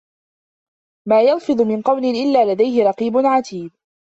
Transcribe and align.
ما 1.07 1.21
يَلفِظُ 1.21 1.61
مِن 1.61 1.81
قَولٍ 1.81 2.05
إِلّا 2.05 2.53
لَدَيهِ 2.53 2.83
رَقيبٌ 2.89 3.17
عَتيدٌ 3.17 3.71